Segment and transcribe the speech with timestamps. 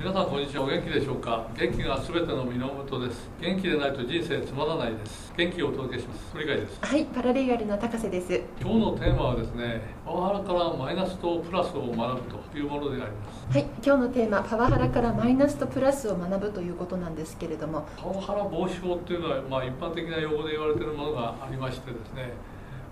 [0.00, 0.62] 皆さんこんにちは。
[0.62, 1.46] お元気でしょうか？
[1.54, 3.28] 元気がすべての源です。
[3.38, 5.30] 元気でないと人生つまらないです。
[5.36, 6.32] 元気をお届けします。
[6.32, 6.78] 鳥飼です。
[6.80, 8.40] はい、パラレーガルの高瀬です。
[8.62, 13.58] 今日のテーマはですねパワハラからマイナスとプラスを学ぶというものであります。
[13.58, 22.32] はい、今日のテーマ、パワハラからマイナスとプラスを学ぶということなんですけれども、パワハラ防止法っていうのは、まあ、一般的な用語で言われているものがありましてですね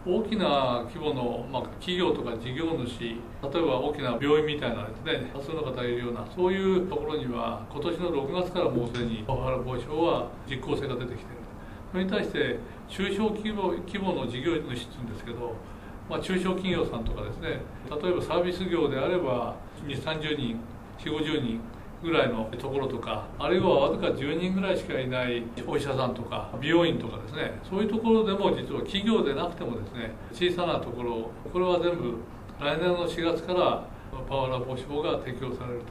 [0.09, 11.39] 大きな規模の、まあ、企業とか事業主例えば大きな病院みたいなですね多数の方がいるようなそういうところには今年の6月からもうすでにパワハラ防止法は実効性が出てきている。
[11.93, 15.55] それに対して中小規模規模の事業主っていうんですけど、
[16.09, 19.57] まあ、中小企業さんとかですね例えばサービス業であれば
[19.87, 20.61] 2 3 0人
[20.99, 21.61] 4 5 0人
[22.03, 27.59] ぐらいのところとかあるいはわずか10人ぐらいしかいないお医者さんとか美容院とかですね。
[27.69, 32.19] そういうところでも実は企業でなくてもですね小さなところこれは全部
[32.61, 33.87] 来年の4月から
[34.29, 35.83] パワハラ防止法が適用される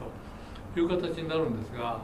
[0.74, 2.00] という形になるんですが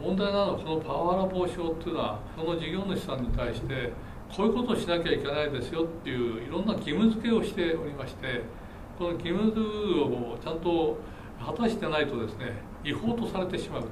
[0.00, 3.92] 問題なのはこのパワハラ防止法っていうのはその事業主さんに対して
[4.34, 8.42] こういうことをしなきゃいけないですよっていういろんな義務付けをしておりまして
[8.98, 10.98] この義務をちゃんと
[11.38, 12.52] 果たしてないとですね
[12.84, 13.88] 違法とされてしまうと。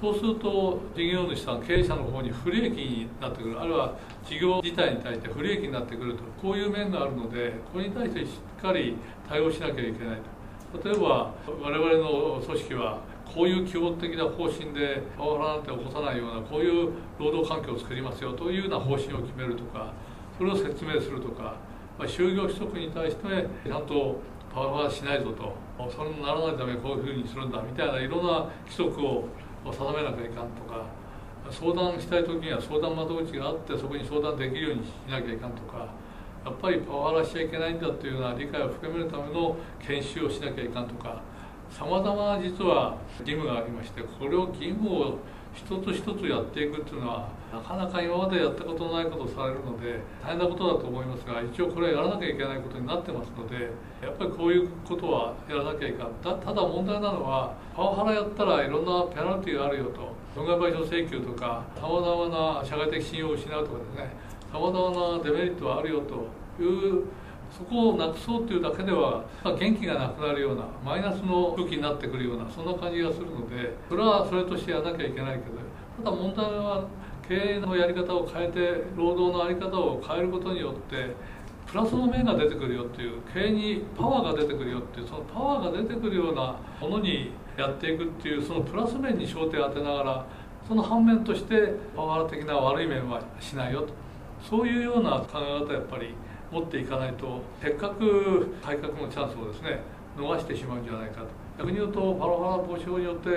[0.00, 3.60] そうすると事業主さん経営者の方に不利益になってくる。
[3.60, 6.22] あるいは事業自体に対して不利益になってくると。
[6.40, 8.28] こういう面があるのでこれに対してし
[8.58, 8.96] っかり
[9.28, 10.88] 対応しなきゃいけないと。
[10.88, 19.92] 例えば我々の組織はこういう基本的な方針でパワハラなんて起こさないようなこういう労働環境を作りますよというような方針を決めるとか
[20.36, 21.56] それを説明するとか、
[21.98, 24.20] ま、就業規則に対してちゃんと
[24.54, 25.65] パワハラしないぞと。
[25.90, 29.28] それにならないためにこういうふうにするんだみたいないろんな規則を
[29.64, 30.86] 定めなきゃいかんとか
[31.50, 35.88] 相談したい時には相談窓口があってそこに相談できるようにしなきゃいかんとか
[36.44, 39.56] やっぱりパワハラしちゃいけないんだというような理解を深めるための
[39.86, 41.20] 研修をしなきゃいかんとか
[41.70, 45.18] さまざまな実は義務がありましてこれを義務を
[45.56, 53.72] 一つ一つやっていくっていうのはなかなか今までやったことのないことをされるので大変なことだと思いますが一応これはやらなきゃいけないことになってますので
[54.02, 56.12] やっぱりこういうことはやらなきゃいかん。
[56.22, 60.14] たただ問題なのはパワハラやったらいろんなペナルティーがあるよと。
[60.36, 64.10] 損害賠償請求とかさまざまな社会的信用を失うとかですね
[64.52, 66.28] さまざまなデメリットはあるよと
[66.62, 67.04] いう
[67.50, 75.56] そこをなくそうというだけでは、元気がなくなるようなマイナスの空気になってくるようなそんな感じがするのでそれはそれとしてやらなきゃいけないけど
[76.04, 76.86] ただ問題は
[77.28, 81.14] 経営のやり方を変えて労働の在り方を変えることによって
[81.66, 90.26] プラスの面が出てくるよっていう経営にパワーが出てくるよっていうそのパワーが出てくるようなものにやっていくっていうそのプラス面に焦点を当てながら
[90.68, 93.94] その反面としてパワハラ的な悪い面はしないよと。
[94.48, 96.14] そういうような考え方やっぱり
[96.56, 99.80] 持っていかないとせっかく改革のチャンスをですね
[100.16, 101.26] 逃してしまうんじゃないかと。
[101.58, 103.32] 逆に言うとパワハラ防止法によってい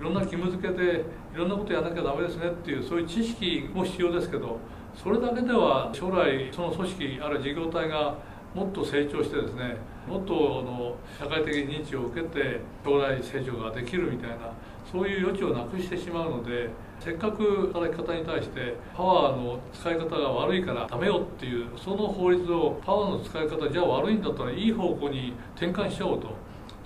[0.00, 4.58] ろんな義務付けでいろんなことやらなきゃダメですねっていうそういう知識も必要ですけど
[4.94, 8.14] それだけでは将来その組織あるいは事業体が
[8.54, 14.52] もっと成長してですねもっとの社会的認知を受けて将来成長ができるみたいな
[14.90, 16.68] そういう余地をなくしてしまうので
[17.04, 26.28] せっかく働き方に対してパワーの使い方が悪いからダメよっていうその法律をパワーの使い方じゃあ悪いんだったらいい方向に転換しちゃおうと。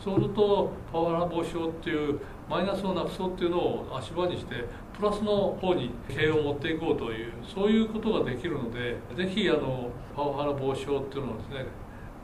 [0.02, 4.64] そうするとパワハラ防止法っていうマイナスをなくそうっていうのを足場にして
[4.96, 11.66] プラスの方に経営を持っていこうというそういうことができるのでぜひあのパワハラ防止法っていうのをですね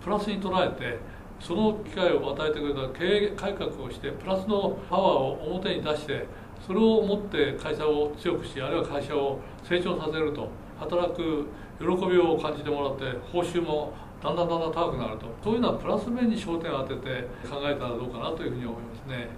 [0.00, 0.98] プラスに捉えて
[1.40, 6.24] その機会を与えてくれた経営改革をしてプラスのパワーを表に出して
[6.64, 10.48] それを持って会社を強くしあるいは会社を成長させると
[10.78, 11.48] 働く
[11.78, 13.92] 喜びを感じてもらって報酬も
[14.22, 15.26] だんだんだんだん高くなると。
[15.42, 19.28] そういうのはプラス面に焦点を当てて考えたらどうかなというふうに思いますね。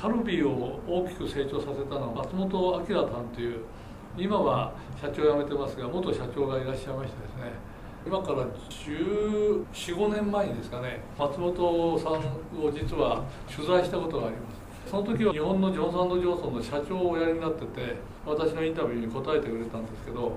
[0.00, 3.60] カルビーを大きく成長させたのは松本明さんという
[4.16, 7.52] 今は社長を辞めてますが元社長がいらっしゃいましてですね。
[8.06, 14.63] 今から1415年前にですかね松本さんを実は取材したことがあります。
[14.86, 17.96] その時は日本のジョンソンジョンソンの社長をおやりになってて
[18.26, 20.36] 私のインタビューに答えてくれたんですけど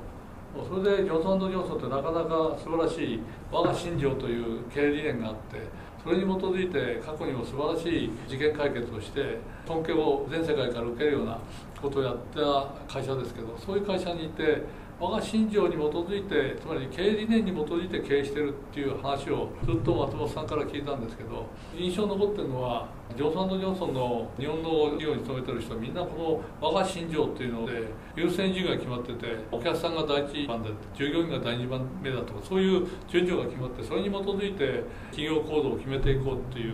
[0.67, 3.19] それでジョンソンジョンソンってなかなか素晴らしい
[3.51, 5.61] 我が信条という経営理念があって
[6.03, 11.39] それに基づいて過去にも素晴らしい事件解決をして尊敬を全世界から受けるような
[11.81, 14.63] ことをやった会社ですけどそういう会社にいて
[14.99, 21.45] 我が信条に基づいてつまり経営理念に基づいて経営してるっていう話をずっと松本さんから聞いたんですけど
[21.77, 27.83] 印象残ってるのはジョンソンジョンソンの日本の企業に勤めてる人はみんなこの我が信条っていうので
[28.15, 36.73] 優先順位が決まっててお客さんが第一番で従業員が第二番目だとかそういう順序が決まってそれに基づいて企業行動を決めていこうっていう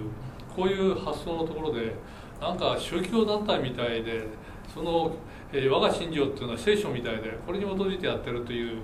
[0.55, 1.93] こういう発想のところで
[2.43, 4.27] なんか宗教団体みたいで
[4.73, 5.15] その
[5.55, 8.81] えー、我が信条っていうのは聖書みたいでこれに基づいてやってるという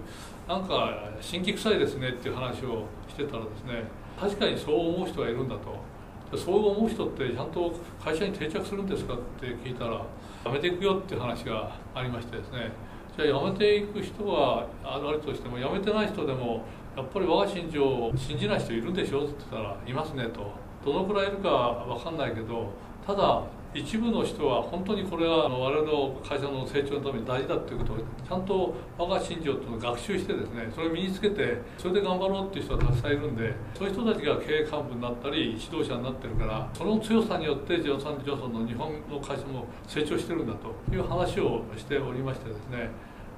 [0.48, 3.84] なんか神奇臭いですねっていう話をしてたらですね
[4.20, 5.90] 確かにそう思う人がいるんだと。
[6.38, 10.06] そう思う人ってちゃんと会社に定着するんですかって聞いたら
[10.46, 12.72] 辞めていくよっていう話がありましてですね。
[13.18, 16.66] じゃあ辞めていく人はあるとしても辞めてない人でも
[16.96, 20.52] やっぱり我が信条を信じない人いるんでしょって言ったらいますねと。
[20.86, 22.72] どのくらいいるか分かんないけど
[23.10, 23.42] ただ
[23.74, 42.92] 一部の人は本当にこれは我々の会社の成長のために大事だということをちゃんと我が信条というのを学習してですねそれを身につけてそれで頑張ろうっていう人がたくさんいるんでそういう人たちが経営幹部になったり指導者になってるからその強さによってジョンソン・ジョンソンの日本の会社も成長してるんだという話をしておりましてですね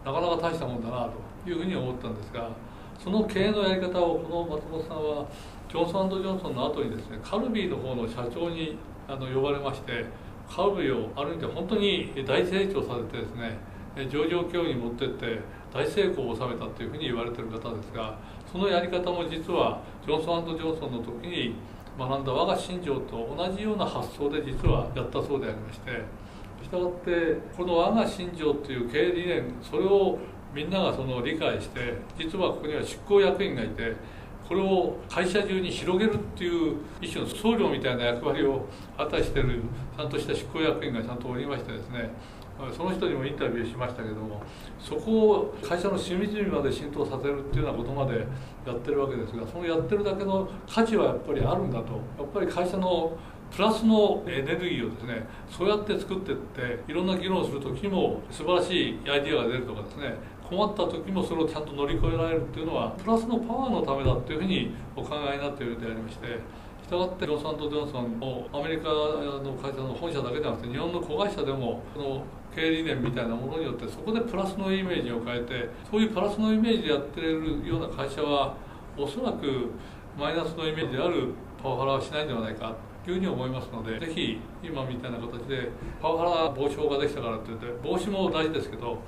[0.03, 1.07] なかなか大したもんだな
[1.45, 2.49] というふうに思ったんですが
[3.01, 5.25] その経営のやり方をこの松本さんは
[5.69, 8.77] ジョンソンジョンソンの後にですねカルビーの方の社長に
[9.07, 10.05] あの呼ばれまして
[10.49, 13.57] カルを歩いて本当に大成長させてですね
[14.09, 15.39] 上場競技に持ってって
[15.73, 18.17] 大成功を収めたというふうに言われてる方ですが
[18.51, 21.55] そのやり方も実はジョンソンジョンソンの時に
[21.97, 26.03] 学んだ我が信条と同じような発想で実はやったそうでありまして
[26.63, 30.17] したがってこの我が信条という経営理念それを
[30.53, 33.95] みんながその理解して実はここには執行役員がいて
[34.47, 38.65] これを会社中に広げるっていう一種の僧侶みたいな役割を
[38.97, 39.61] 果たしてる
[39.95, 42.11] ちゃんとした執行役員がちゃんとおりましてですね
[42.75, 44.41] その人にもインタビューしましたけども
[44.79, 48.19] そこを会社の隅々まで浸透させるっていうようなことまで
[48.65, 51.93] やってるわけですがそのやってるだけの価値はやっぱりあるんだと。
[52.19, 53.17] やっぱり会社の
[53.51, 60.15] プラスのエネルギーをですねそうやって作っていっていろんな議論をする時も素晴らしいアイデアが出るとかですね
[60.51, 66.27] 困った時もそれをちゃんと乗り越えられるっていうのはプラスのパワーのためだっていうふうにお考えになっているでありまして
[66.83, 78.57] したがってジョンソンジョンソンもアメリカの会社の本社だけじゃなくて日本の子会社でもこの経営理念みたいなものによってそこでプラスのイメージを変えてそういうプラスのイメージでやってるような会社は
[78.97, 79.71] おそらく
[80.19, 81.29] マイナスのイメージである
[81.63, 82.75] パワハラはしないんではないか
[83.05, 85.69] というふうに思いますのでぜひ今みたいな形で
[86.01, 88.99] パワハラ防止法ができたからといって防止も大事ですけど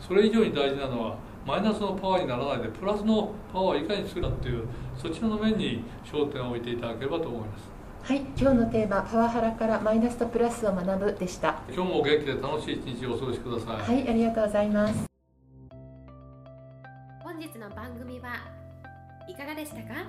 [0.00, 1.16] それ以上に大事なのは
[1.46, 4.66] マイナスのパワーにならないでプラスのパワーをいかに作るかっていう
[4.96, 7.70] そちらの面に焦点を置いていただければと思います。
[8.02, 11.60] はい今日のテーマパワハラからマイナスとプラスを学ぶでした。
[11.70, 13.96] 今日も元気で楽しい一日をお過ごしください。
[13.96, 15.06] はいありがとうございます。
[17.22, 18.36] 本日の番組は
[19.28, 20.06] いかがでしたか？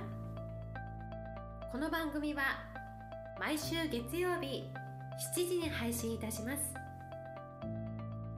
[1.71, 2.41] この番組は
[3.39, 4.63] 毎週月曜日
[5.35, 6.73] 7時に配信いたします。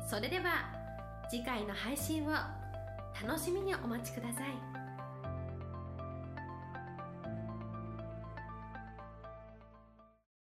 [0.09, 0.82] それでは
[1.29, 2.31] 次回の配信を
[3.25, 4.72] 楽しみにお待ちください。